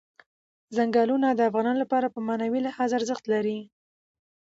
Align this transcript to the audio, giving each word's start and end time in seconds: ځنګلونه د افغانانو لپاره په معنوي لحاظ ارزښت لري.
ځنګلونه 0.75 1.27
د 1.33 1.39
افغانانو 1.49 1.81
لپاره 1.83 2.07
په 2.13 2.19
معنوي 2.27 2.59
لحاظ 2.63 2.89
ارزښت 2.99 3.25
لري. 3.33 3.59